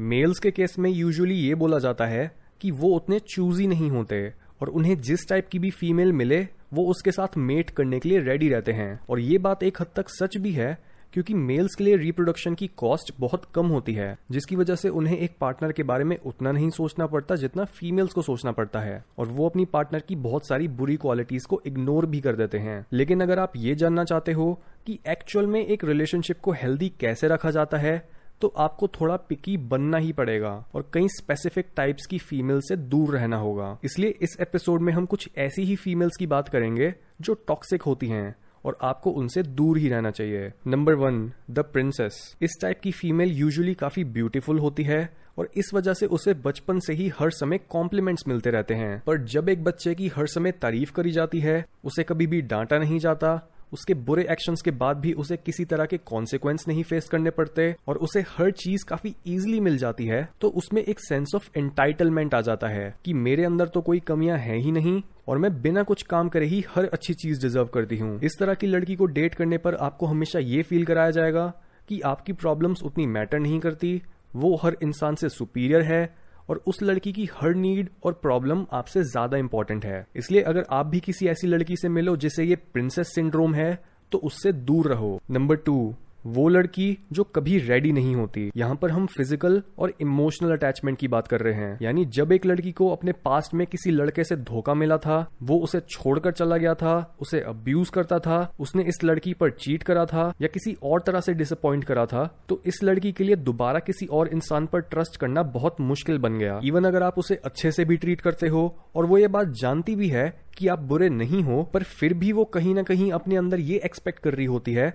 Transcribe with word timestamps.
Mails 0.00 0.38
के 0.38 0.50
case 0.50 0.78
में 0.78 0.90
usually 0.90 1.34
ये 1.34 1.54
बोला 1.54 1.78
जाता 1.78 2.06
है 2.06 2.36
कि 2.60 2.70
वो 2.70 2.88
उतने 2.88 3.18
चूजी 3.18 3.66
नहीं 3.66 3.90
होते 3.90 4.32
और 4.60 4.68
उन्हें 4.68 4.96
जिस 4.98 5.28
टाइप 5.28 5.48
की 5.48 5.58
भी 5.58 5.70
फीमेल 5.70 6.12
मिले, 6.12 6.48
वो 6.74 6.86
उसके 6.86 7.12
साथ 7.12 7.36
मेट 7.36 7.70
करने 7.70 7.98
के 7.98 8.08
लिए 8.08 8.20
रेडी 8.20 8.48
रहते 8.48 8.72
हैं। 8.72 9.00
और 9.10 9.20
ये 9.20 9.38
बात 9.38 9.62
एक 9.62 9.80
हद 9.80 9.86
तक 9.96 10.08
सच 10.08 10.36
भी 10.36 10.52
है, 10.52 10.78
क्योंकि 11.12 11.34
मेल्स 11.34 11.74
के 11.74 11.84
लिए 11.84 11.96
रिप्रोडक्शन 11.96 12.54
की 12.54 12.66
कॉस्ट 12.66 13.12
बहुत 13.20 13.44
कम 13.54 13.66
होती 13.66 13.92
है, 13.92 14.18
जिसकी 14.30 14.56
वजह 14.56 14.74
से 14.74 14.88
उन्हें 14.88 15.18
एक 15.18 15.36
पार्टनर 15.40 15.72
के 15.72 15.82
बारे 15.82 16.04
में 16.04 16.18
उतना 16.18 16.52
नहीं 16.52 16.70
सोचना 16.70 17.06
पड़ता 17.06 17.34
जितना 17.34 17.64
फीमेल्स 17.64 18.12
को 18.12 18.22
सोचना 18.22 18.52
पड़ता 18.52 18.80
है। 18.80 19.04
और 19.18 19.26
वो 19.26 19.48
अपनी 19.48 19.64
पार्टनर 19.64 20.00
की 20.00 20.16
बहुत 20.16 20.46
सारी 20.48 20.68
बुरी 20.68 20.96
क्वालिटीज 20.96 21.44
को 21.44 21.62
इग्नोर 21.66 22.06
भी 22.06 22.20
कर 22.20 22.36
देते 22.36 22.58
हैं। 22.58 22.86
लेकिन 22.92 23.20
अगर 23.20 23.38
आप 23.38 23.52
ये 23.56 23.74
जानना 23.74 24.04
चाहते 24.04 24.32
हो 24.32 24.62
कि 24.86 24.98
एक्चुअल 25.08 25.46
में 25.46 25.66
एक 25.66 25.84
रिलेशनशिप 25.84 26.40
को 26.40 26.52
हेल्दी 26.52 26.92
कैसे 27.00 27.28
रखा 27.28 27.50
जाता 27.50 27.78
है 27.78 28.19
तो 28.40 28.48
आपको 28.48 28.88
थोड़ा 28.88 29.16
पिकी 29.16 29.56
बनना 29.56 29.98
ही 29.98 30.12
पड़ेगा 30.12 30.50
और 30.74 30.90
कई 30.94 31.08
स्पेसिफिक 31.08 31.66
टाइप्स 31.76 32.06
की 32.06 32.18
फीमेल 32.18 32.60
से 32.60 32.76
दूर 32.76 33.14
रहना 33.14 33.36
होगा। 33.36 33.78
इसलिए 33.84 34.10
इस 34.20 34.36
एपिसोड 34.40 34.80
में 34.80 34.92
हम 34.92 35.06
कुछ 35.06 35.28
ऐसी 35.38 35.62
ही 35.62 35.76
फीमेल्स 35.76 36.16
की 36.16 36.26
बात 36.26 36.48
करेंगे 36.48 36.94
जो 37.20 37.34
टॉक्सिक 37.34 37.82
होती 37.82 38.06
हैं 38.06 38.34
और 38.64 38.78
आपको 38.82 39.10
उनसे 39.10 39.42
दूर 39.42 39.78
ही 39.78 39.88
रहना 39.88 40.10
चाहिए। 40.10 40.52
नंबर 40.66 40.94
वन 40.94 41.32
द 41.50 41.58
प्रिंसेस 41.58 42.36
इस 42.42 42.58
टाइप 42.62 42.80
की 42.80 42.92
फीमेल 42.92 43.32
यूजुअली 43.32 43.74
काफ़ी 43.74 44.04
ब्यूटीफुल 44.04 44.58
होती 44.58 44.82
है 44.82 45.08
और 45.38 45.48
इस 45.56 45.70
वजह 45.74 45.94
से 45.94 46.06
उसे 46.06 46.34
बचपन 46.34 46.78
से 46.78 46.92
ही 46.92 47.08
हर 47.18 47.30
समय 47.30 47.58
कॉम्प्लीमेंट्स 47.58 48.24
मिलते 48.28 48.50
रहते 48.50 48.74
हैं। 48.74 49.02
पर 49.06 49.18
जब 49.18 49.48
एक 49.48 49.64
बच्चे 49.64 49.94
की 49.94 50.08
हर 50.08 50.26
समय 50.26 50.52
तारीफ़ 50.52 50.92
करी 50.92 51.10
जाती 51.10 51.40
है, 51.40 51.64
उसे 51.84 52.02
कभी 52.02 52.26
भी 52.26 52.42
डांटा 52.42 52.78
नहीं 52.78 52.98
जाता 52.98 53.48
उसके 53.72 53.94
बुरे 53.94 54.26
एक्शंस 54.30 54.62
के 54.62 54.70
बाद 54.70 54.96
भी 54.96 55.12
उसे 55.12 55.36
किसी 55.36 55.64
तरह 55.64 55.84
के 55.84 55.98
कॉन्सिक्वेंस 56.06 56.64
नहीं 56.68 56.82
फेस 56.82 57.08
करने 57.08 57.30
पड़ते 57.30 57.74
और 57.88 57.98
उसे 57.98 58.20
हर 58.28 58.50
चीज़ 58.50 58.84
काफ़ी 58.88 59.14
इजिली 59.26 59.60
मिल 59.60 59.78
जाती 59.78 60.06
है 60.06 60.28
तो 60.40 60.48
उसमें 60.48 60.82
एक 60.82 61.00
सेंस 61.00 61.34
ऑफ़ 61.34 61.48
एंटाइटलमेंट 61.56 62.34
आ 62.34 62.40
जाता 62.40 62.68
है 62.68 62.94
कि 63.04 63.14
मेरे 63.14 63.44
अंदर 63.44 63.68
तो 63.68 63.80
कोई 63.80 64.00
कमियाँ 64.00 64.38
हैं 64.38 64.58
ही 64.58 64.72
नहीं 64.72 65.00
और 65.28 65.38
मैं 65.38 65.52
बिना 65.62 65.82
कुछ 65.82 66.02
काम 66.02 66.28
करे 66.28 66.46
ही 66.46 66.64
हर 66.74 66.84
अच्छी 66.84 67.14
चीज़ 67.14 67.42
डिजर्व 67.42 67.66
करती 67.66 67.96
हूँ। 67.96 68.18
इस 68.20 68.36
तरह 68.40 68.54
की 68.54 68.66
लड़की 68.66 68.96
को 68.96 69.06
डेट 69.06 69.34
करने 69.34 69.58
पर 69.58 69.74
आपको 69.74 70.06
हमेशा 70.06 70.38
ये 70.38 70.62
फील 70.62 70.84
कराया 70.84 71.10
जाएगा 71.10 71.46
कि 71.88 72.00
आपकी 72.00 72.32
प्रॉब्लम्स 72.32 72.82
उतनी 72.82 73.06
मैटर 73.06 73.38
नहीं 73.38 73.58
करती, 73.60 74.02
वो 74.36 74.54
हर 74.62 74.76
इंसान 74.82 75.14
से 75.14 75.28
सुपीरियर 75.28 75.82
है 75.82 76.02
और 76.50 76.62
उस 76.66 76.82
लड़की 76.82 77.12
की 77.12 77.28
हर 77.34 77.54
नीड 77.54 77.88
और 78.04 78.12
प्रॉब्लम 78.22 78.64
आपसे 78.72 79.02
ज़्यादा 79.02 79.36
इंपॉर्टेंट 79.36 79.84
है। 79.84 80.06
इसलिए 80.16 80.42
अगर 80.42 80.66
आप 80.70 80.86
भी 80.86 81.00
किसी 81.00 81.28
ऐसी 81.28 81.46
लड़की 81.46 81.76
से 81.76 81.88
मिलो 81.88 82.16
जिसे 82.16 82.44
ये 82.44 82.56
प्रिंसेस 82.72 83.14
सिंड्रोम 83.14 83.54
है 83.54 83.72
तो 84.12 84.18
उससे 84.20 84.52
दूर 84.52 84.88
रहो। 84.88 85.20
नंबर 85.30 85.56
टू 85.56 85.94
वो 86.26 86.48
लड़की 86.48 86.96
जो 87.12 87.24
कभी 87.26 87.58
रेडी 87.58 87.92
नहीं 87.92 88.14
होती। 88.16 88.50
यहाँ 88.56 88.74
पर 88.74 88.90
हम 88.90 89.06
फ़िज़िकल 89.08 89.62
और 89.78 89.92
इमोशनल 90.00 90.52
अटैचमेंट 90.52 90.98
की 90.98 91.08
बात 91.08 91.28
कर 91.28 91.40
रहे 91.40 91.54
हैं। 91.54 91.78
यानी 91.82 92.04
जब 92.08 92.32
एक 92.32 92.46
लड़की 92.46 92.72
को 92.72 92.88
अपने 92.88 93.12
पास्ट 93.24 93.54
में 93.54 93.66
किसी 93.66 93.90
लड़के 93.90 94.24
से 94.24 94.36
धोखा 94.38 94.74
मिला 94.74 94.96
था, 94.98 95.26
वो 95.42 95.58
उसे 95.58 95.80
छोड़कर 95.82 96.32
चला 96.32 96.56
गया 96.56 96.74
था, 96.74 97.16
उसे 97.20 97.40
अब्यूज 97.42 97.90
करता 97.90 98.18
था, 98.18 98.52
उसने 98.60 98.82
इस 98.84 99.02
लड़की 99.04 99.34
पर 99.34 99.50
चीट 99.52 99.82
करा 99.82 100.04
था 100.06 100.32
या 100.42 100.48
किसी 100.48 100.76
और 100.82 101.00
तरह 101.00 101.20
से 101.20 101.34
डिसअपॉइंट 101.34 101.84
करा 101.84 102.06
था 102.06 102.24
तो 102.48 102.60
इस 102.66 102.82
लड़की 102.84 103.12
के 103.12 103.24
लिए 103.24 103.36
दोबारा 103.38 103.78
किसी 103.80 104.06
और 104.08 104.28
इंसान 104.28 104.66
पर 104.66 104.80
ट्रस्ट 104.82 105.16
करना 105.16 105.42
बहुत 105.50 105.80
मुश्किल 105.82 106.18
बन 106.18 106.38
गया। 106.38 106.60
इवन 106.64 106.84
अगर 106.84 107.02
आप 107.02 107.18
उसे 107.18 107.40
अच्छे 107.44 107.72
से 107.72 107.84
भी 107.84 107.96
ट्रीट 107.96 108.20
करते 108.20 108.48
हो, 108.48 108.62
और 108.96 109.06
वो 109.06 109.18
ये 109.18 109.28
बात 109.28 109.48
जानती 109.52 109.94
भी 109.96 110.08
है 110.08 110.32
कि 110.56 110.68
आप 110.68 110.78
बुरे 110.80 111.08
नहीं 111.10 111.42
हो, 111.42 111.62
पर 111.64 111.82
फिर 111.82 112.14
भी 112.14 112.32
वो 112.32 112.44
कहीं 112.46 112.74
ना 112.74 112.82
कहीं 112.82 113.10
अपने 113.12 113.36
अंदर 113.36 113.60
ये 113.60 113.80
एक्सपेक्ट 113.84 114.18
कर 114.18 114.34
रही 114.34 114.46
होती 114.46 114.72
है 114.72 114.88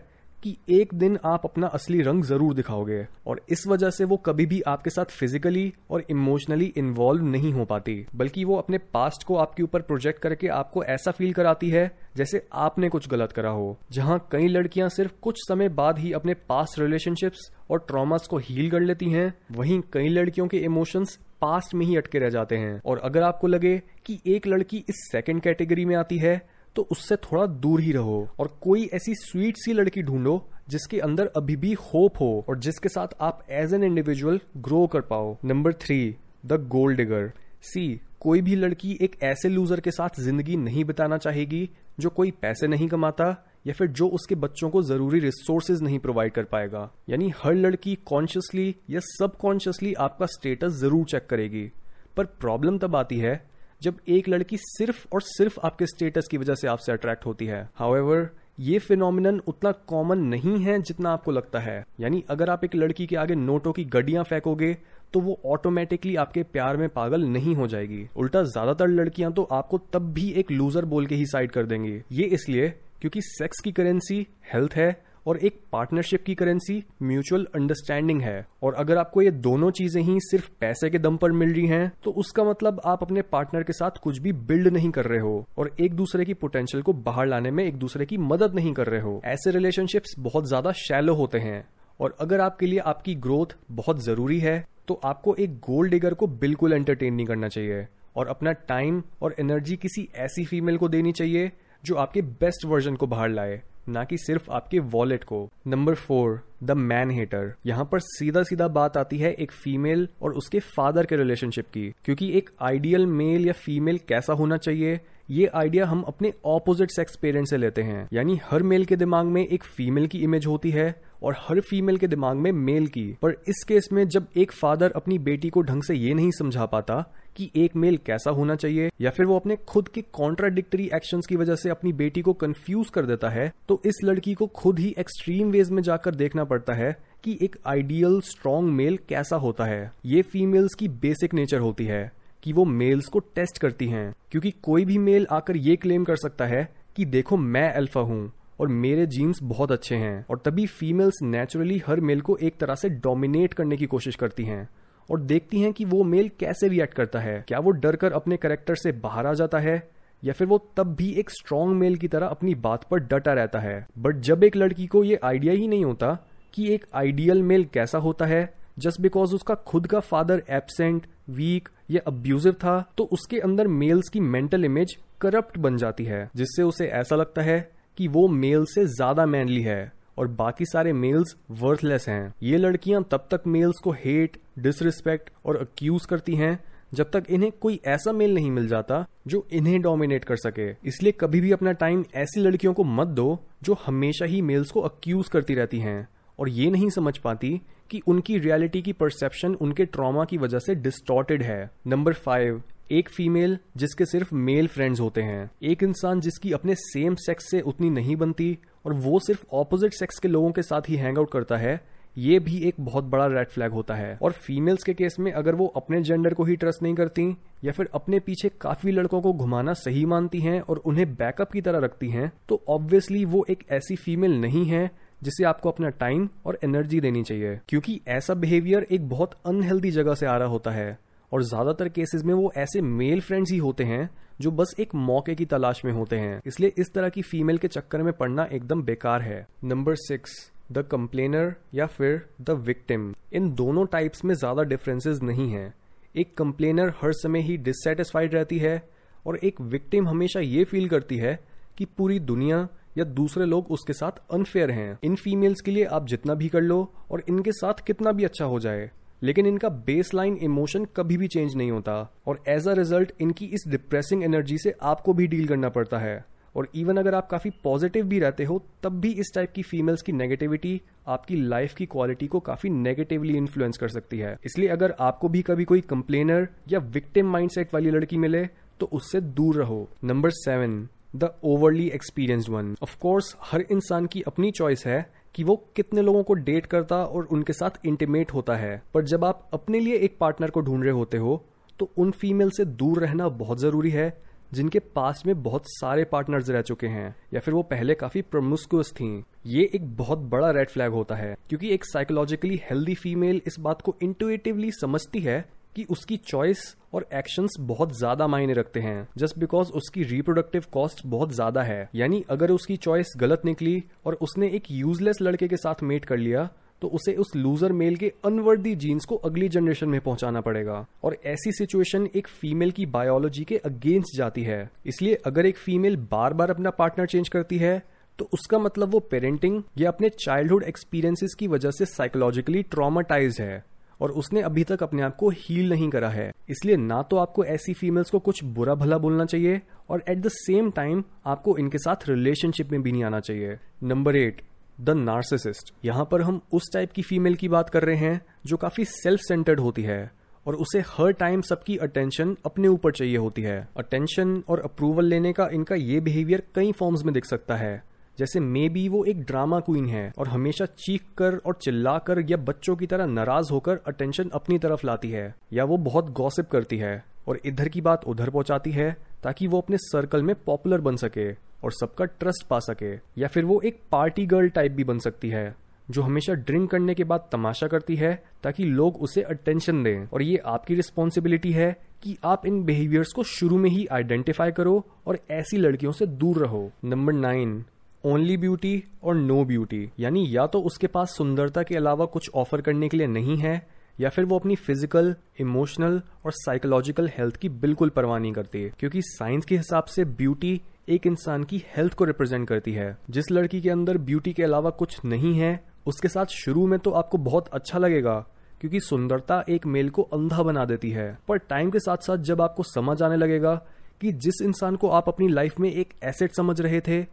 कि 0.44 0.56
एक 0.72 0.94
दिन 0.94 1.18
आप 1.26 1.46
अपना 1.46 1.68
असली 1.68 2.02
रंग 2.02 2.24
ज़रूर 2.24 2.54
दिखाओगे, 2.54 3.06
और 3.28 3.42
इस 3.50 3.64
वजह 3.68 3.90
से 3.90 4.06
वो 4.06 4.18
कभी 4.18 4.46
भी 4.46 4.62
आपके 4.68 4.90
साथ 4.90 5.12
फिजिकली 5.12 5.72
और 5.90 6.04
इमोशनली 6.10 6.66
इन्वॉल्व 6.78 7.24
नहीं 7.24 7.52
हो 7.54 7.66
पाती, 7.66 8.06
बल्कि 8.16 8.44
वो 8.46 8.58
अपने 8.58 8.78
पास्ट 8.94 9.24
को 9.24 9.36
आपके 9.36 9.64
ऊपर 9.64 9.82
प्रोजेक्ट 9.82 10.22
करके 10.22 10.48
आपको 10.50 10.84
ऐसा 10.86 11.12
फील 11.12 11.34
कराती 11.34 11.70
है, 11.70 11.92
जैसे 12.18 12.46
आपने 12.54 12.90
कुछ 12.90 13.10
गलत 13.10 13.32
करा 13.32 13.50
हो, 13.50 13.78
जहाँ 13.92 14.20
कई 14.32 14.48
लड़कियाँ 14.48 14.90
सिर्फ़ 14.90 15.14
कुछ 15.22 15.40
समय 15.40 15.70
बाद 15.72 16.00
ही 16.00 16.12
अपने 16.14 16.34
पास्ट 16.50 16.80
रिलेशनशिप्स 16.80 17.52
और 17.72 17.86
ट्रॉमास 17.88 18.28
को 18.28 18.38
हील 18.40 18.70
कर 18.72 18.82
लेती 18.82 19.10
हैं, 19.10 19.34
वहीं 19.52 19.82
कई 19.94 20.10
लड़कियों 20.10 20.48
के 20.48 20.58
इमोशंस 20.58 21.20
पास्ट 21.42 21.74
में 21.76 21.86
ही 21.86 21.96
अटके 21.98 22.20
रह 22.20 22.30
जाते 22.30 22.56
हैं। 22.58 22.80
और 22.86 22.98
अगर 23.00 23.24
आपको 23.24 23.48
लगे 23.48 23.78
कि 24.06 24.18
एक 24.28 24.48
लड़की 24.48 24.78
इस 24.90 25.08
सेकंड 25.12 25.42
कैटेगरी 25.42 25.86
में 25.86 25.96
आती 25.96 26.18
है 26.18 26.36
तो 26.76 26.88
उससे 26.92 27.16
थोड़ा 27.16 27.46
दूर 27.46 27.82
ही 27.82 27.92
रहो 27.92 28.28
और 28.40 28.48
कोई 28.62 28.90
ऐसी 28.94 29.14
स्वीट 29.16 29.58
सी 29.58 29.74
लड़की 29.74 30.02
ढूंढो 30.04 30.42
जिसके 30.70 31.00
अंदर 31.00 31.32
अभी 31.38 31.56
भी 31.56 31.74
होप 31.84 32.20
हो 32.22 32.46
और 32.50 32.60
जिसके 32.60 32.90
साथ 32.90 33.16
आप 33.22 33.46
एज 33.54 33.74
एन 33.74 33.84
इंडिविजुअल 33.84 34.40
ग्रो 34.58 34.86
कर 34.88 35.02
पाओ। 35.10 35.36
Number 35.46 35.74
three 35.82 36.16
the 36.46 36.62
gold 36.70 36.98
digger 36.98 37.32
सी 37.64 37.88
कोई 38.20 38.42
भी 38.42 38.56
लड़की 38.56 38.98
एक 39.02 39.16
ऐसे 39.24 39.50
लूजर 39.50 39.80
के 39.80 39.92
साथ 39.92 40.20
ज़िंदगी 40.20 40.56
नहीं 40.58 40.86
बिताना 40.86 41.18
चाहेगी 41.18 41.70
जो 42.00 42.10
कोई 42.10 42.32
पैसे 42.42 42.68
नहीं 42.68 42.88
कमाता 42.88 43.26
या 43.68 43.74
फिर 43.74 43.88
जो 43.90 44.08
उसके 44.08 44.36
बच्चों 44.36 44.70
को 44.70 44.82
ज़रूरी 44.82 45.20
रिसोर्सेज 45.20 45.82
नहीं 45.82 46.00
प्रोवाइड 46.00 46.32
कर 46.34 46.44
पाएगा। 46.44 46.90
यानी 47.10 47.32
हर 47.38 47.54
लड़की 47.56 47.96
कॉन्शियसली 48.06 48.76
या 48.90 49.00
सबकॉन्शियसली 49.02 49.94
आपका 50.00 50.26
स्टेटस 50.26 50.80
ज़रूर 50.80 51.06
चेक 51.06 51.26
करेगी। 51.30 51.70
पर 52.18 52.26
प्रॉब्लम 52.40 52.78
तब 52.78 52.96
आती 52.96 53.18
है 53.20 53.36
जब 53.82 53.98
एक 54.10 54.30
लड़की 54.30 54.58
सिर्फ़ 54.60 55.06
और 55.14 55.22
सिर्फ़ 55.24 55.60
आपके 55.64 55.86
स्टेटस 55.88 56.28
की 56.32 56.38
वजह 56.38 56.56
से 56.56 56.68
आपसे 56.68 56.92
अट्रैक्ट 56.92 57.26
होती 57.26 57.46
है। 57.46 57.70
हाउएवर 57.76 58.30
ये 58.60 58.78
फिनोमिनन 58.80 59.40
उतना 59.48 59.72
कॉमन 59.88 60.20
नहीं 60.26 60.58
है 60.60 60.80
जितना 60.82 61.10
आपको 61.10 61.32
लगता 61.32 61.60
है। 61.60 61.86
यानी 62.00 62.24
अगर 62.30 62.50
आप 62.50 62.64
एक 62.64 62.76
लड़की 62.76 63.06
के 63.08 63.16
आगे 63.16 63.36
नोटों 63.36 63.72
की 63.74 63.84
गड्डियाँ 63.86 64.24
फेंकोगे 64.24 64.74
तो 65.14 65.20
वो 65.20 65.38
ऑटोमेटिकली 65.46 66.16
आपके 66.16 66.44
प्यार 66.46 66.78
में 66.78 66.88
पागल 66.90 67.26
नहीं 67.26 67.56
हो 67.56 67.68
जाएगी। 67.68 68.08
उल्टा 68.16 68.44
ज़्यादातर 68.44 68.88
लड़कियाँ 68.90 69.32
तो 69.34 69.44
आपको 69.54 69.78
तब 69.94 70.12
भी 70.14 70.30
एक 70.34 70.52
लूजर 70.52 70.86
बोल 70.86 71.06
के 71.06 71.16
ही 71.16 71.26
साइड 71.26 71.52
कर 71.52 71.66
देंगी। 71.66 72.02
ये 72.12 72.26
इसलिए 72.28 72.70
क्योंकि 73.02 73.22
सेक्स 73.24 73.60
की 73.60 73.72
करेंसी 73.72 74.26
हेल्थ 74.54 74.74
है 74.74 74.90
और 75.26 75.38
एक 75.40 75.60
पार्टनरशिप 75.72 76.24
की 76.24 76.36
करेंसी 76.36 76.84
म्यूचुअल 77.04 77.48
अंडरस्टैंडिंग 77.56 78.22
है। 78.22 78.46
और 78.64 78.74
अगर 78.76 78.98
आपको 78.98 79.22
ये 79.22 79.32
दोनों 79.32 79.72
चीज़ें 79.72 80.02
ही 80.04 80.20
सिर्फ़ 80.22 80.50
पैसे 80.62 80.90
के 80.90 81.00
दम 81.00 81.18
पर 81.18 81.32
मिल 81.34 81.54
रही 81.54 81.68
हैं 81.68 81.92
तो 82.04 82.12
उसका 82.14 82.44
मतलब 82.44 82.82
आप 82.86 83.04
अपने 83.04 83.22
पार्टनर 83.24 83.64
के 83.64 83.74
साथ 83.74 83.98
कुछ 84.04 84.20
भी 84.20 84.34
बिल्ड 84.44 84.68
नहीं 84.68 84.92
कर 84.92 85.06
रहे 85.06 85.20
हो 85.20 85.46
और 85.58 85.72
एक 85.80 85.94
दूसरे 85.96 86.26
की 86.26 86.34
पोटेंशियल 86.36 86.84
को 86.84 86.94
बाहर 87.02 87.28
लाने 87.28 87.52
में 87.52 87.64
एक 87.64 87.78
दूसरे 87.78 88.06
की 88.06 88.18
मदद 88.20 88.56
नहीं 88.56 88.74
कर 88.74 88.88
रहे 88.88 89.02
हो। 89.02 89.22
ऐसे 89.26 89.52
रिलेशनशिप्स 89.52 90.16
बहुत 90.20 90.48
ज़्यादा 90.48 90.72
शैलो 90.78 91.16
होते 91.16 91.40
हैं। 91.40 91.64
और 92.00 92.16
अगर 92.20 92.42
आपके 92.42 92.66
लिए 92.66 92.80
आपकी 92.82 93.16
ग्रोथ 93.18 93.56
बहुत 93.74 94.04
ज़रूरी 94.04 94.40
है 94.40 94.64
तो 94.88 95.00
आपको 95.06 95.36
एक 95.36 95.60
गोल्ड 95.62 95.92
डिगर 95.92 96.14
को 96.14 96.28
बिल्कुल 96.40 96.74
एंटरटेन 96.74 97.14
नहीं 97.14 97.26
करना 97.26 97.48
चाहिए। 97.50 97.86
और 98.16 98.28
अपना 98.28 98.52
टाइम 98.68 99.02
और 99.22 99.36
एनर्जी 99.40 99.76
किसी 99.78 100.08
ऐसी 100.18 100.44
फीमेल 100.46 100.78
को 100.78 100.90
देनी 100.90 101.12
चाहिए, 101.12 101.52
जो 101.84 101.96
आपके 101.96 102.22
बेस्ट 102.22 102.66
वर्जन 102.66 102.96
को 102.96 103.08
बाहर 103.08 103.30
लाए। 103.30 103.62
ना 103.88 104.04
कि 104.04 104.18
सिर्फ़ 104.18 104.50
आपके 104.52 104.80
वॉलेट 104.80 105.24
को। 105.24 105.48
Number 105.68 105.96
four 105.96 106.40
the 106.64 106.72
man 106.72 107.12
hater 107.12 107.54
यहाँ 107.66 107.86
पर 107.86 108.00
सीधा 108.00 108.44
सीधा 108.44 108.68
बात 108.68 108.98
आती 108.98 109.18
है 109.18 109.32
एक 109.34 109.52
फीमेल 109.54 110.08
और 110.22 110.34
उसके 110.34 110.60
फादर 110.60 111.06
के 111.06 111.16
रिलेशनशिप 111.16 111.66
की, 111.66 111.90
क्योंकि 112.06 112.32
एक 112.32 112.50
आइडियल 112.62 113.06
मेल 113.08 113.46
या 113.46 113.54
फीमेल 113.56 113.98
कैसा 114.08 114.34
होना 114.34 114.58
चाहिए? 114.58 115.00
ये 115.30 115.46
आइडिया 115.56 115.86
हम 115.86 116.02
अपने 116.02 116.32
ऑपोजिट 116.46 116.92
सेक्स 116.92 117.16
पेरेंट 117.16 117.48
से 117.48 117.58
लेते 117.58 117.82
हैं। 117.82 118.08
यानी 118.14 118.40
हर 118.44 118.64
मेल 118.64 118.84
के 118.86 118.96
दिमाग 118.96 119.26
में 119.26 119.46
एक 119.46 119.64
फीमेल 119.66 120.08
की 120.08 120.18
इमेज 120.18 120.46
होती 120.46 120.72
है 120.72 120.94
और 121.24 121.36
हर 121.40 121.60
फीमेल 121.60 121.98
के 121.98 122.08
दिमाग 122.08 122.38
में 122.38 122.52
मेल 122.52 122.88
की। 122.88 123.06
पर 123.22 123.32
इस 123.48 123.64
केस 123.68 123.88
में 123.92 124.08
जब 124.08 124.28
एक 124.38 124.52
फादर 124.52 124.92
अपनी 124.96 125.18
बेटी 125.20 125.50
को 125.50 125.62
ढंग 125.62 125.84
से 125.84 125.96
ये 125.96 126.14
नहीं 126.14 126.32
समझा 126.32 126.66
पाता 126.66 127.00
कि 127.36 127.50
एक 127.56 127.76
मेल 127.76 127.98
कैसा 127.98 128.32
होना 128.32 128.56
चाहिए, 128.56 128.90
या 129.02 129.12
फिर 129.12 129.26
वो 129.26 129.36
अपने 129.36 129.56
खुद 129.68 129.88
के 129.88 130.02
कॉन्ट्राडिक्टरी 130.14 130.90
एक्शन 130.96 131.22
की 131.30 131.36
वजह 131.36 131.56
से 131.56 131.70
अपनी 131.70 131.94
बेटी 131.94 132.22
को 132.22 132.34
कंफ्यूज 132.34 132.90
कर 132.90 133.06
देता 133.06 133.30
है 133.30 133.52
तो 133.68 133.82
इस 133.86 134.00
लड़की 134.04 134.34
को 134.34 134.48
खुद 134.56 134.80
ही 134.80 134.94
एक्सट्रीम 134.98 135.52
वेज 135.52 135.70
में 135.70 135.82
जाकर 135.84 136.16
देखना 136.16 136.44
पड़ता 136.44 136.74
है 136.74 136.96
कि 137.24 137.38
एक 137.42 137.56
आइडियल 137.68 138.20
स्ट्रॉन्ग 138.22 138.72
मेल 138.72 139.00
कैसा 139.10 139.36
होता 139.38 139.66
है। 139.66 139.92
ये 140.06 140.22
फीमेल्स 140.24 140.74
की 140.74 140.88
बेसिक 140.88 141.34
नेचर 141.34 141.60
होती 141.60 141.86
है। 141.86 142.12
कि 142.46 142.54
वो 142.54 142.64
मेल्स 142.66 143.06
को 143.06 143.20
टेस्ट 143.20 143.58
करती 143.58 143.88
हैं, 143.88 144.14
क्योंकि 144.32 144.50
कोई 144.64 144.84
भी 144.86 144.98
मेल 144.98 145.26
आकर 145.32 145.58
ये 145.58 145.76
क्लेम 145.76 146.04
कर 146.04 146.16
सकता 146.16 146.46
है 146.46 146.68
कि 146.96 147.06
देखो 147.06 147.38
मैं 147.38 147.72
अल्फ़ा 147.74 148.02
हूँ, 148.02 148.32
और 148.60 148.68
मेरे 148.68 149.06
जीन्स 149.06 149.40
बहुत 149.44 149.72
अच्छे 149.72 149.96
हैं, 149.96 150.26
और 150.30 150.42
तभी 150.46 150.66
फीमेल्स 150.66 151.22
नेचुरली 151.24 151.82
हर 151.88 152.00
मेल 152.00 152.22
को 152.22 152.36
एक 152.38 152.58
तरह 152.58 152.76
से 152.76 152.90
डोमिनेट 152.90 153.54
करने 153.54 153.78
की 153.78 153.86
कोशिश 153.86 154.16
करती 154.16 154.44
हैं, 154.44 154.68
और 155.10 155.20
देखती 155.22 155.62
हैं 155.62 155.72
कि 155.74 155.86
वो 155.86 156.04
मेल 156.04 156.30
कैसे 156.40 156.68
रिएक्ट 156.68 156.94
करता 156.94 157.20
है। 157.20 157.44
क्या 157.48 157.60
वो 157.60 157.72
डर 157.72 157.96
कर 157.96 158.12
अपने 158.12 158.38
करेक्टर 158.38 158.76
से 158.76 158.92
बाहर 158.92 159.28
आ 159.28 159.34
जाता 159.34 159.60
है, 159.60 159.82
या 160.24 160.34
फिर 160.34 160.48
वो 160.48 160.58
तब 160.78 160.94
भी 160.96 161.10
एक 161.12 161.30
स्ट्रॉन्ग 161.30 161.76
मेल 161.76 161.96
की 161.96 162.08
तरह 162.08 162.28
अपनी 162.28 162.56
बात 162.56 162.84
पर 162.84 163.00
डटा 163.00 163.34
रहता 163.34 163.60
है। 163.60 163.86
बट 163.98 164.20
जब 164.20 164.44
एक 164.44 164.56
लड़की 164.56 164.88
को 164.88 165.04
ये 165.04 165.20
आइडिया 165.24 165.54
ही 165.54 165.68
नहीं 165.68 165.86
होता 165.86 166.14
कि 166.54 166.74
एक 166.74 166.86
आइडियल 166.96 167.44
मेल 167.44 167.66
कैसा 167.66 167.98
होता 167.98 168.26
है 168.26 168.54
जस्ट 168.80 169.02
बिकॉज़ 169.02 169.36
उसका 169.36 169.56
खुद 169.56 169.88
का 169.88 170.00
फादर 170.00 170.44
एबसेंट 170.50 171.06
वीक 171.28 171.70
या 171.92 172.02
अब्यूजिव 172.08 172.54
था 172.56 172.80
तो 172.98 173.04
उसके 173.14 173.40
अंदर 173.40 173.68
मेल्स 173.70 174.10
की 174.10 174.20
मेंटल 174.22 174.66
इमेज 174.66 174.96
करप्ट 175.22 175.58
बन 175.58 175.78
जाती 175.78 176.04
है, 176.04 176.30
जिससे 176.36 176.64
उसे 176.64 176.88
ऐसा 176.88 177.16
लगता 177.16 177.42
है 177.42 177.60
कि 177.98 178.08
वो 178.08 178.28
मेल 178.30 178.66
से 178.66 178.86
ज़्यादा 178.88 179.26
मैनली 179.26 179.62
है 179.62 179.92
और 180.18 180.28
बाकी 180.30 180.66
सारे 180.66 180.94
मेल्स 180.94 181.36
वर्थलेस 181.54 182.08
हैं। 182.10 182.34
ये 182.44 182.58
लड़कियाँ 182.58 183.04
तब 183.12 183.28
तक 183.32 183.44
मेल्स 183.48 183.80
को 183.84 183.92
हेट 183.96 184.38
डिसरिस्पेक्ट 184.60 185.30
और 185.46 185.58
अक्यूज 185.58 186.06
करती 186.06 186.36
हैं, 186.36 186.60
जब 186.94 187.10
तक 187.12 187.24
इन्हें 187.30 187.52
कोई 187.52 187.80
ऐसा 187.88 188.12
मेल 188.12 188.34
नहीं 188.36 188.52
मिल 188.52 188.68
जाता 188.68 189.06
जो 189.28 189.46
इन्हें 189.52 189.80
डोमिनेट 189.82 190.24
कर 190.24 190.36
सके। 190.38 190.70
इसलिए 190.88 191.12
कभी 191.12 191.42
भी 191.42 191.52
अपना 191.52 191.72
टाइम 191.74 192.04
ऐसी 192.16 192.42
लड़कियों 192.42 192.74
को 192.74 192.84
मत 192.84 193.08
दो 193.10 193.28
जो 193.64 193.78
हमेशा 193.86 194.26
ही 194.26 194.42
मेल्स 194.44 194.72
को 194.72 194.82
अक्यूज 194.82 195.30
करती 195.30 195.56
रहती 195.56 195.80
हैं 195.80 196.08
और 196.40 196.50
ये 196.50 196.70
नहीं 196.72 196.90
समझ 196.90 197.18
पाती 197.18 197.60
कि 197.90 198.02
उनकी 198.08 198.38
रियलिटी 198.38 198.82
की 198.82 198.94
परसेप्शन 198.94 199.56
उनके 199.56 199.86
ट्रॉमा 199.86 200.26
की 200.26 200.38
वजह 200.38 200.60
से 200.60 200.76
डिस्टॉर्टेड 200.76 201.44
है। 201.44 201.70
नंबर 201.88 202.14
फाइव 202.14 202.62
एक 202.92 203.10
फीमेल 203.10 203.58
जिसके 203.78 204.06
सिर्फ़ 204.06 204.34
मेल 204.36 204.68
फ्रेंड्स 204.68 205.00
होते 205.00 205.22
हैं। 205.22 205.50
एक 205.64 205.84
इंसान 205.84 206.20
जिसकी 206.20 206.52
अपने 206.52 206.76
सेम 206.76 207.16
सेक्स 207.16 207.50
से 207.52 207.62
उतनी 207.62 207.90
नहीं 207.90 208.16
बनती 208.16 208.58
और 208.86 208.94
वो 208.94 209.20
सिर्फ़ 209.20 209.46
ऑपोजिट 209.54 209.94
सेक्स 209.94 210.20
के 210.20 210.28
लोगों 210.28 210.52
के 210.52 210.62
साथ 210.62 210.90
ही 210.90 210.96
हैंग 210.96 211.18
आउट 211.18 211.32
करता 211.32 211.58
है, 211.58 211.80
ये 212.18 212.40
भी 212.40 212.58
एक 212.60 212.76
बहुत 212.80 213.04
बड़ा 213.04 213.26
रेड 213.28 213.48
फ्लैग 213.48 213.72
होता 213.72 213.96
है। 213.96 214.18
और 214.22 214.32
फीमेल्स 214.32 214.84
के 214.84 214.94
केस 214.94 215.16
में 215.20 215.32
अगर 215.32 215.56
वो 215.56 215.66
अपने 215.68 216.02
जेंडर 216.02 216.34
को 216.34 216.44
ही 216.44 216.56
ट्रस्ट 216.56 216.84
नहीं 216.84 216.96
करती 216.96 217.26
या 217.64 217.72
फिर 217.72 217.90
अपने 217.94 218.20
पीछे 218.20 218.50
काफ़ी 218.62 218.92
लड़कों 218.92 219.22
को 219.22 219.34
घुमाना 219.34 219.74
सही 219.74 220.06
मानती 220.06 220.40
हैं 220.40 220.60
और 220.62 220.78
उन्हें 220.78 221.14
बैकअप 221.16 221.52
की 221.52 221.62
तरह 221.62 221.80
रखती 221.80 222.10
हैं 222.10 222.32
तो 222.50 222.62
ऑब्वियसली 222.68 223.26
वो 223.26 223.46
एक 223.50 223.64
ऐसी 223.72 223.96
फीमेल 223.96 224.40
नहीं 224.42 224.66
है 224.66 224.90
जिसे 225.22 225.44
आपको 225.44 225.72
अपना 225.72 225.90
टाइम 225.92 226.28
और 226.46 226.60
एनर्जी 226.64 227.00
देनी 227.00 227.24
चाहिए। 227.24 227.60
क्योंकि 227.70 228.00
ऐसा 228.08 228.34
बिहेवियर 228.34 228.88
एक 228.92 229.08
बहुत 229.10 229.36
अनहेल्दी 229.46 229.92
जगह 229.92 230.16
से 230.16 230.26
आ 230.26 230.36
रहा 230.38 230.48
होता 230.48 230.72
है। 230.72 230.98
और 231.32 231.44
ज़्यादातर 231.44 231.90
केसेस 231.90 232.24
में 232.24 232.34
वो 232.34 232.52
ऐसे 232.58 232.82
मेल 232.82 233.22
फ्रेंड्स 233.22 233.52
ही 233.52 233.58
होते 233.58 233.84
हैं, 233.84 234.10
जो 234.42 234.52
बस 234.52 234.76
एक 234.80 234.96
मौके 234.96 235.36
की 235.36 235.46
तलाश 235.46 235.84
में 235.86 235.92
होते 235.92 236.16
हैं। 236.16 236.42
इसलिए 236.46 236.74
इस 236.78 236.94
तरह 236.94 237.10
की 237.10 237.22
फीमेल 237.22 237.58
के 237.58 237.68
चक्कर 237.68 238.04
में 238.04 238.12
पड़ना 238.14 238.48
एकदम 238.52 238.84
बेकार 238.84 239.22
है। 239.22 239.46
नंबर 239.64 239.96
सिक्स 239.98 240.34
द 240.72 240.86
कंप्लेनर 240.92 241.54
या 241.74 241.86
फिर 241.88 242.22
द 242.42 242.52
विक्टिम 242.60 243.14
इन 243.34 243.54
दोनों 243.56 243.86
टाइप्स 243.86 244.24
में 244.26 244.34
ज़्यादा 244.36 244.64
डिफरेंसेस 244.64 245.22
नहीं 245.24 245.50
है। 245.50 245.74
एक 246.16 246.36
कंप्लेनर 246.38 246.94
हर 247.02 247.12
समय 247.14 247.42
ही 247.42 247.58
डिससेटिस्फाइड 247.60 248.34
रहती 248.36 248.58
है, 248.58 248.82
और 249.26 249.38
एक 249.38 249.62
विक्टिम 249.64 250.08
हमेशा 250.08 250.40
ये 250.40 250.64
फील 250.64 250.88
करती 250.90 251.18
है 251.18 251.40
कि 251.78 251.86
पूरी 251.88 252.20
दुनिया 252.22 252.68
या 252.98 253.04
दूसरे 253.06 253.46
लोग 253.46 253.72
उसके 253.72 253.94
साथ 253.94 254.22
अनफेयर 254.34 254.72
हैं। 254.72 254.98
इन 255.04 255.16
फीमेल्स 255.16 255.62
के 255.62 255.72
लिए 255.72 255.86
आप 255.86 256.08
जितना 256.08 256.34
भी 256.34 256.50
कर 256.50 256.62
लो 256.62 256.92
और 257.12 257.24
इनके 257.30 257.52
साथ 257.52 257.86
कितना 257.88 258.12
भी 258.12 258.24
अच्छा 258.24 258.46
हो 258.46 258.60
जाए। 258.60 258.92
लेकिन 259.24 259.46
इनका 259.46 259.70
बेस 259.70 260.14
लाइन 260.14 260.38
इमोशन 260.38 260.86
कभी 260.96 261.18
भी 261.18 261.28
चेंज 261.28 261.56
नहीं 261.56 261.72
होता 261.72 261.94
और 262.28 262.44
एज 262.48 262.68
अ 262.68 262.74
रिज़ल्ट 262.74 263.12
इनकी 263.22 263.46
इस 263.46 263.64
डिप्रेसिंग 263.68 264.24
एनर्जी 264.24 264.58
से 264.58 264.74
आपको 264.82 265.14
भी 265.14 265.28
डील 265.28 265.48
करना 265.48 265.70
पड़ता 265.70 266.00
है। 266.00 266.24
और 266.56 266.68
इवन 266.76 266.98
अगर 266.98 267.16
आप 267.16 267.28
काफ़ी 267.30 267.50
पॉजिटिव 267.64 268.06
भी 268.06 268.20
रहते 268.20 268.44
हो, 268.44 268.62
तब 268.84 269.00
भी 269.00 269.12
इस 269.12 269.32
टाइप 269.36 269.52
की 269.52 269.62
फीमेल्स 269.62 270.02
की 270.02 270.12
नेगेटिविटी 270.12 270.82
आपकी 271.08 271.36
लाइफ 271.36 271.74
की 271.74 271.86
क्वालिटी 271.86 272.28
को 272.28 272.40
काफ़ी 272.40 272.70
नेगेटिवली 272.70 273.36
इन्फ्लुएंस 273.38 273.78
कर 273.78 273.88
सकती 273.88 274.20
है। 274.20 274.38
इसलिए 274.46 274.70
अगर 274.70 274.96
आपको 275.00 275.30
भी 275.30 275.42
कभी 275.42 275.64
कोई 275.64 275.82
कंप्लेनर 275.82 276.48
या 276.68 276.80
विक्टिम 276.80 277.32
माइंडसेट 277.32 277.74
वाली 277.74 277.92
लड़की 277.92 278.18
मिले 278.18 278.46
तो 278.80 278.86
उससे 278.86 279.22
दूर 279.22 279.56
रहो। 279.56 279.88
Number 280.04 280.30
seven 280.30 280.88
the 281.16 281.30
overly 281.44 281.88
experienced 281.90 282.50
one 282.50 282.76
of course 282.84 283.36
हर 283.42 283.62
इंसान 283.62 284.06
की 284.06 284.22
अपनी 284.22 284.52
चॉइस 284.52 284.86
है 284.86 285.06
कि 285.36 285.44
वो 285.44 285.56
कितने 285.76 286.02
लोगों 286.02 286.24
को 286.24 286.34
डेट 286.34 286.66
करता 286.66 286.96
और 286.98 287.26
उनके 287.26 287.54
साथ 287.54 287.86
इंटीमेट 287.86 288.34
होता 288.34 288.56
है। 288.56 288.82
पर 288.94 289.06
जब 289.06 289.26
आप 289.26 289.50
अपने 289.54 289.80
लिए 289.80 289.98
एक 289.98 290.18
पार्टनर 290.20 290.50
को 290.50 290.62
ढूंढ 290.62 290.84
रहे 290.84 290.94
होते 290.94 291.18
हो 291.18 291.44
तो 291.80 291.90
उन 291.98 292.12
फीमेल 292.12 292.50
से 292.50 292.66
दूर 292.66 293.00
रहना 293.00 293.28
बहुत 293.30 293.60
ज़रूरी 293.60 293.90
है, 293.90 294.12
जिनके 294.54 294.80
पास 294.96 295.24
में 295.26 295.42
बहुत 295.44 295.64
सारे 295.68 296.04
पार्टनर्स 296.04 296.50
रह 296.50 296.62
चुके 296.62 296.88
हैं, 296.88 297.16
या 297.34 297.40
फिर 297.40 297.54
वो 297.54 297.62
पहले 297.64 297.96
काफ़ी 297.96 298.22
प्रमुस्कुअस 298.24 298.92
थी। 298.92 299.24
ये 299.46 299.70
एक 299.76 299.96
बहुत 299.98 300.20
बड़ा 300.30 300.52
रेड 300.52 300.70
फ्लैग 300.70 300.92
होता 300.92 301.16
है, 301.16 301.36
क्योंकि 301.50 301.74
एक 301.74 301.86
साइकोलॉजिकली 301.86 302.62
हेल्दी 302.64 302.96
फीमेल 302.96 303.42
इस 303.48 303.60
बात 303.60 303.82
को 303.82 303.96
इंटुएटिवली 304.02 304.72
समझती 304.72 305.20
है 305.20 305.44
कि 305.76 305.84
उसकी 305.86 306.18
चॉइस 306.28 306.76
और 306.94 307.08
एक्शंस 307.14 307.56
बहुत 307.62 307.98
ज़्यादा 307.98 308.28
मायने 308.28 308.54
रखते 308.54 308.80
हैं। 308.80 309.08
जस्ट 309.18 309.40
बिकॉज़ 309.40 309.72
उसकी 309.74 310.04
रिप्रोडक्टिव 310.06 310.66
कॉस्ट 310.72 311.02
बहुत 311.08 311.34
ज़्यादा 311.34 311.64
है। 311.64 311.90
यानी 311.96 312.24
अगर 312.30 312.52
उसकी 312.52 312.78
चॉइस 312.78 313.14
गलत 313.18 313.42
निकली 313.46 313.84
और 314.06 314.18
उसने 314.22 314.50
एक 314.50 314.72
यूजलेस 314.72 315.22
लड़के 315.22 315.48
के 315.48 315.58
साथ 315.58 315.84
मेट 315.84 316.06
कर 316.06 316.18
लिया 316.18 316.50
तो 316.82 316.88
उसे 316.90 317.14
उस 317.16 317.36
लूजर 317.36 317.72
मेल 317.72 317.96
के 317.96 318.12
अनवर्दी 318.26 318.74
जीन्स 318.76 319.06
को 319.06 319.16
अगली 319.18 319.48
जनरेशन 319.50 319.90
में 319.90 320.00
पहुंचाना 320.02 320.42
पड़ेगा। 320.42 320.86
और 321.04 321.18
ऐसी 321.26 321.52
सिचुएशन 321.54 322.08
एक 322.16 322.28
फीमेल 322.30 322.72
की 322.72 322.86
बायोलॉजी 322.88 323.44
के 323.44 323.58
अगेंस्ट 323.58 324.18
जाती 324.18 324.44
है। 324.44 324.70
इसलिए 324.86 325.16
अगर 325.26 325.46
एक 325.46 325.58
फीमेल 325.58 325.96
बार 326.12 326.34
बार 326.34 326.50
अपना 326.50 326.70
पार्टनर 326.72 327.06
चेंज 327.06 327.30
करती 327.30 327.58
है 327.58 327.82
तो 328.20 328.28
उसका 328.34 328.60
मतलब 328.60 328.92
वो 328.92 329.00
पेरेंटिंग 329.02 329.62
या 329.78 329.90
अपने 329.90 330.10
चाइल्डहुड 330.18 330.64
एक्सपीरियंसेस 330.64 331.34
की 331.34 331.48
वजह 331.48 331.72
से 331.72 331.86
साइकोलॉजिकली 331.86 332.64
ट्रामाटाइज 332.66 333.40
है। 333.42 333.64
और 334.02 334.12
उसने 334.12 334.42
अभी 334.42 334.64
तक 334.64 334.84
अपने 334.84 335.02
आप 335.02 335.16
को 335.16 335.30
हील 335.30 335.70
नहीं 335.70 335.90
करा 335.90 336.10
है। 336.10 336.32
इसलिए 336.50 336.78
ना 336.78 337.02
तो 337.02 337.18
आपको 337.18 337.46
ऐसी 337.46 337.74
फीमेल्स 337.74 338.10
को 338.10 338.20
कुछ 338.20 338.44
बुरा 338.44 338.76
भला 338.76 338.98
बोलना 338.98 339.26
चाहिए 339.26 339.62
और 339.90 340.04
एट 340.10 340.18
द 340.18 340.30
सेम 340.32 340.72
टाइम 340.72 341.04
आपको 341.26 341.58
इनके 341.58 341.78
साथ 341.78 342.10
रिलेशनशिप 342.10 342.72
में 342.72 342.82
भी 342.82 342.92
नहीं 342.92 343.04
आना 343.04 343.20
चाहिए। 343.20 343.58
नंबर 343.84 344.16
एट 344.16 344.42
द 344.82 344.90
नार्सिसिस्ट 344.90 345.74
यहाँ 345.86 346.08
पर 346.12 346.22
हम 346.22 346.42
उस 346.54 346.70
टाइप 346.74 346.92
की 346.92 347.02
फीमेल 347.02 347.36
की 347.36 347.48
बात 347.48 347.70
कर 347.70 347.84
रहे 347.84 347.98
हैं 347.98 348.22
जो 348.46 348.58
काफ़ी 348.58 348.86
सेल्फ 348.86 349.22
सेंटर्ड 349.22 349.60
होती 349.60 349.82
है 349.82 350.12
और 350.46 350.56
उसे 350.56 350.80
हर 350.88 351.12
टाइम 351.12 351.42
सबकी 351.42 351.78
अटेंशन 351.78 352.36
अपने 352.46 352.68
ऊपर 352.68 352.92
चाहिए 352.92 353.18
होती 353.18 353.42
है। 353.42 353.58
अटेंशन 353.78 354.42
और 354.50 354.60
अप्रूवल 354.60 355.06
लेने 355.06 355.32
का 355.34 355.48
इनका 355.54 355.76
ये 355.76 356.00
बिहेवियर 356.00 356.44
कई 356.56 356.72
फॉर्म्स 356.72 357.04
में 357.06 357.14
दिख 357.14 357.26
सकता 357.26 357.56
है। 357.56 357.84
जैसे 358.20 358.40
मे 358.40 358.68
बी 358.70 358.88
वो 358.90 359.04
एक 359.06 359.22
ड्रामा 359.22 359.60
क्वीन 359.60 359.86
है 359.86 360.12
और 360.18 360.28
हमेशा 360.28 360.66
चीख 360.78 361.04
कर 361.18 361.36
और 361.38 361.58
चिल्ला 361.64 361.98
कर 361.98 362.20
या 362.30 362.38
बच्चों 362.40 362.76
की 362.76 362.88
तरह 362.88 363.06
नाराज़ 363.06 363.52
होकर 363.52 363.80
अटेंशन 363.88 364.30
अपनी 364.34 364.58
तरफ़ 364.60 364.86
लाती 364.88 365.10
है, 365.10 365.34
या 365.54 365.64
वो 365.64 365.78
बहुत 365.80 366.12
गॉसिप 366.12 366.50
करती 366.50 366.78
है 366.78 367.04
और 367.28 367.40
इधर 367.46 367.70
की 367.70 367.82
बात 367.82 368.06
उधर 368.06 368.30
पहुंचाती 368.30 368.72
है 368.72 368.96
ताकि 369.24 369.48
वो 369.48 369.62
अपने 369.62 369.78
सर्कल 369.78 370.24
में 370.24 370.36
पॉपुलर 370.46 370.82
बन 370.82 370.96
सके 370.96 371.32
और 371.32 371.72
सबका 371.72 372.06
ट्रस्ट 372.06 372.48
पा 372.48 372.60
सके, 372.62 372.94
या 373.22 373.28
फिर 373.28 373.46
वो 373.46 373.60
एक 373.62 373.80
पार्टी 373.92 374.26
गर्ल 374.26 374.50
टाइप 374.50 374.72
भी 374.72 374.84
बन 374.84 375.00
सकती 375.00 375.30
है, 375.30 375.56
जो 375.90 376.02
हमेशा 376.02 376.34
ड्रिंक 376.34 376.70
करने 376.72 376.94
के 376.94 377.04
बाद 377.04 377.28
तमाशा 377.32 377.68
करती 377.68 377.96
है 377.96 378.14
ताकि 378.44 378.64
लोग 378.64 379.02
उसे 379.02 379.22
अटेंशन 379.24 379.84
दें। 379.84 380.08
और 380.08 380.22
ये 380.22 380.38
आपकी 380.46 380.76
रिस्पॉन्सिबिलिटी 380.76 381.52
है 381.52 381.72
कि 382.04 382.18
आप 382.24 382.46
इन 382.46 382.64
बिहेवियर्स 382.64 383.14
को 383.14 383.24
शुरू 383.26 383.58
में 383.58 383.70
ही 383.70 383.86
आइडेंटिफाई 383.92 384.52
करो 384.52 384.84
और 385.08 385.20
ऐसी 385.32 385.58
लड़कियों 385.58 385.92
से 385.92 386.06
दूर 386.06 386.38
रहो। 386.38 386.70
नंबर 386.86 387.14
नाइन 387.14 387.64
ओनली 388.06 388.36
ब्यूटी 388.38 388.84
और 389.04 389.16
नो 389.16 389.44
ब्यूटी 389.46 389.90
यानी 390.00 390.26
या 390.30 390.46
तो 390.48 390.60
उसके 390.62 390.88
पास 390.88 391.14
सुंदरता 391.18 391.62
के 391.64 391.76
अलावा 391.76 392.06
कुछ 392.06 392.30
ऑफ़र 392.36 392.62
करने 392.62 392.90
के 392.90 392.98
लिए 392.98 393.08
नहीं 393.08 393.38
है, 393.38 393.62
या 394.00 394.10
फिर 394.10 394.26
वो 394.26 394.38
अपनी 394.40 394.56
फ़िज़िकल 394.58 395.14
इमोशनल 395.42 396.02
और 396.26 396.32
साइकोलॉजिकल 396.34 397.10
हेल्थ 397.10 397.38
की 397.38 397.50
बिल्कुल 397.50 397.90
परवाह 397.90 398.20
नहीं 398.20 398.34
करती 398.34 398.62
है 398.62 398.72
क्योंकि 398.80 399.02
साइंस 399.04 399.46
के 399.46 399.58
हिसाब 399.58 399.84
से 399.86 400.06
ब्यूटी 400.06 400.62
एक 400.90 401.08
इंसान 401.08 401.44
की 401.44 401.62
हेल्थ 401.68 401.94
को 401.94 402.06
रिप्रेजेंट 402.06 402.48
करती 402.48 402.74
है। 402.74 402.96
जिस 403.10 403.32
लड़की 403.32 403.62
के 403.62 403.70
अंदर 403.70 403.98
ब्यूटी 404.00 404.34
के 404.34 404.44
अलावा 404.44 404.70
कुछ 404.72 405.00
नहीं 405.06 405.34
है, 405.36 405.60
उसके 405.88 406.08
साथ 406.08 406.26
शुरू 406.36 406.68
में 406.68 406.78
तो 406.80 406.92
आपको 406.92 407.18
बहुत 407.20 407.48
अच्छा 407.50 407.80
लगेगा, 407.80 408.20
क्योंकि 408.62 408.80
सुंदरता 408.82 409.44
एक 409.50 409.66
मेल 409.68 409.90
को 409.90 410.02
अंधा 410.14 410.44
बना 410.44 410.66
देती 410.66 410.92
है। 410.92 411.18
पर 411.28 411.38
टाइम 411.40 411.72
के 411.72 411.80
साथ 411.80 412.08
साथ 412.08 412.18
जब 412.24 412.42
आपको 412.42 412.64
समझ 412.66 413.02
आने 413.02 413.16
लगेगा 413.18 413.56
कि 414.02 414.12
जिस 414.14 414.42
इंसान 414.44 414.76
को 414.76 414.90
आप 414.92 415.10
अपनी 415.10 415.28
लाइफ 415.28 415.60
में 415.60 415.72
एक 415.72 415.94
एसेट 416.04 416.36
समझ 416.36 416.60
रहे 416.62 416.82
थे 416.82 417.04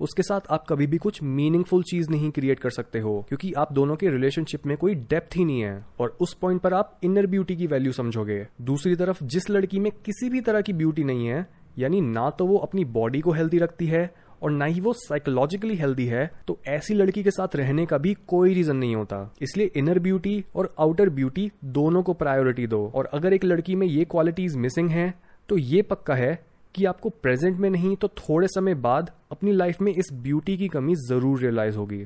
उसके 0.00 0.22
साथ 0.22 0.50
आप 0.50 0.64
कभी 0.68 0.86
भी 0.86 0.98
कुछ 0.98 1.22
मीनिंगफुल 1.22 1.82
चीज़ 1.82 2.10
नहीं 2.10 2.30
क्रिएट 2.30 2.58
कर 2.60 2.70
सकते 2.70 3.00
हो, 3.00 3.24
क्योंकि 3.28 3.52
आप 3.52 3.72
दोनों 3.72 3.96
के 3.96 4.10
रिलेशनशिप 4.10 4.66
में 4.66 4.76
कोई 4.76 4.94
डेप्थ 4.94 5.36
ही 5.36 5.44
नहीं 5.44 5.60
है, 5.60 5.84
और 6.00 6.16
उस 6.20 6.34
पॉइंट 6.34 6.60
पर 6.60 6.74
आप 6.74 6.98
इनर 7.04 7.26
ब्यूटी 7.26 7.56
की 7.56 7.66
वैल्यू 7.66 7.92
समझोगे। 7.92 8.46
दूसरी 8.62 8.96
तरफ़, 8.96 9.24
जिस 9.24 9.50
लड़की 9.50 9.80
में 9.80 9.90
किसी 10.06 10.30
भी 10.30 10.40
तरह 10.40 10.60
की 10.60 10.72
ब्यूटी 10.74 11.04
नहीं 11.04 11.26
है, 11.26 11.46
यानी 11.78 12.00
ना 12.02 12.28
तो 12.30 12.46
वो 12.46 12.58
अपनी 12.58 12.84
बॉडी 12.92 13.20
को 13.20 13.32
हेल्दी 13.32 13.58
रखती 13.58 13.86
है, 13.86 14.10
और 14.42 14.50
ना 14.50 14.64
ही 14.64 14.80
वो 14.80 14.92
साइकोलॉजिकली 14.94 15.74
हेल्दी 15.76 16.06
है 16.06 16.30
तो 16.46 16.58
ऐसी 16.68 16.94
लड़की 16.94 17.22
के 17.22 17.30
साथ 17.30 17.54
रहने 17.56 17.84
का 17.86 17.98
भी 17.98 18.12
कोई 18.28 18.54
रीजन 18.54 18.76
नहीं 18.76 18.96
होता। 18.96 19.20
इसलिए 19.42 19.70
इनर 19.76 19.98
ब्यूटी 19.98 20.44
और 20.54 20.74
आउटर 20.80 21.10
ब्यूटी 21.10 21.50
दोनों 21.64 22.02
को 22.02 22.12
प्रायोरिटी 22.14 22.66
दो। 22.66 22.84
और 22.94 23.06
अगर 23.14 23.32
एक 23.32 23.44
लड़की 23.44 23.74
में 23.74 23.86
ये 23.86 24.04
क्वालिटीज 24.04 24.56
मिसिंग 24.56 24.90
है 24.90 25.12
तो 25.48 25.58
ये 25.58 25.82
पक्का 25.82 26.14
है 26.14 26.34
कि 26.76 26.84
आपको 26.84 27.08
प्रेजेंट 27.22 27.58
में 27.58 27.68
नहीं 27.70 27.94
तो 27.96 28.08
थोड़े 28.18 28.48
समय 28.48 28.74
बाद 28.82 29.10
अपनी 29.32 29.52
लाइफ 29.52 29.80
में 29.80 29.92
इस 29.92 30.12
ब्यूटी 30.12 30.56
की 30.56 30.68
कमी 30.68 30.94
ज़रूर 31.08 31.38
रियलाइज़ 31.40 31.76
होगी। 31.76 32.04